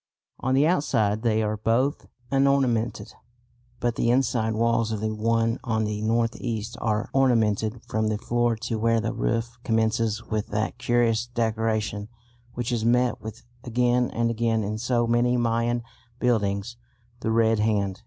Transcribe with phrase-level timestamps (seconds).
[0.39, 3.13] On the outside they are both unornamented,
[3.79, 8.17] but the inside walls of the one on the north east are ornamented from the
[8.17, 12.07] floor to where the roof commences with that curious decoration
[12.55, 15.83] which is met with again and again in so many Mayan
[16.19, 16.77] buildings
[17.19, 17.99] the red hand.